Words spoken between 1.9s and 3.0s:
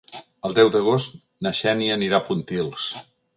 anirà a Pontils.